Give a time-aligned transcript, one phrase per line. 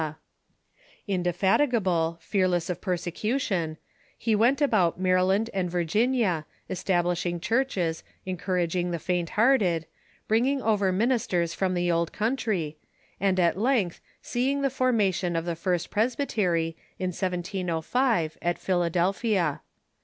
[0.01, 1.23] Makemie ti< iici <••
[1.69, 3.77] ^■• Indeiatigable, tearless or jjersecution,
[4.17, 9.85] he went about Maryland and Virginia, establishing churches, encouraging the faint hearted,
[10.27, 12.79] bringing over ministers from the old country,
[13.19, 19.61] and at length seeing the formation of the first Presbytery, in 1705, at Philadelphia.